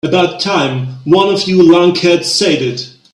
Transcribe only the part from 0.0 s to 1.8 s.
About time one of you